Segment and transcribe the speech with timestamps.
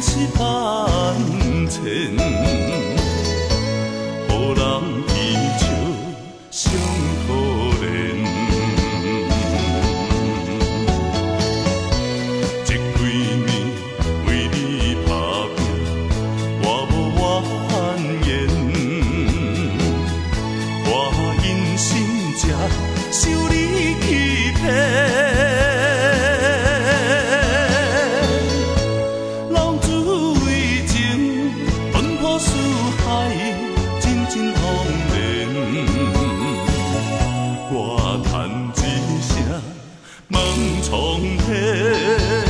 [0.00, 2.55] 是真情。
[37.68, 38.82] 我叹几
[39.20, 39.60] 声
[40.28, 40.40] 梦
[40.82, 42.45] 从天。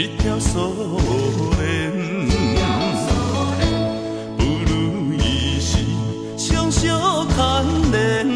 [0.00, 0.98] 一条锁
[1.58, 1.92] 链。
[4.38, 5.76] 不如意是
[6.38, 7.36] 双手牵
[7.92, 8.26] 连，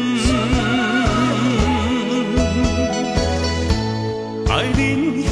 [4.47, 4.79] 爱人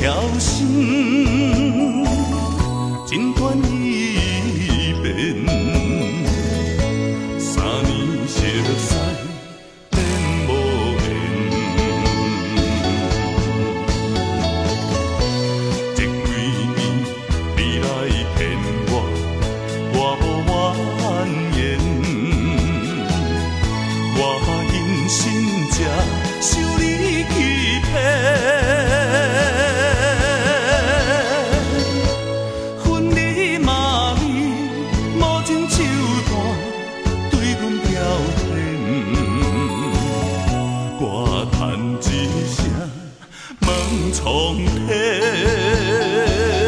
[0.02, 0.04] 侥
[0.40, 2.04] 幸，
[3.06, 5.73] 真断一边。
[41.54, 42.64] 叹一声，
[43.62, 46.63] 梦从平。